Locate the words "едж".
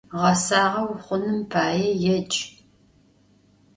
2.15-2.33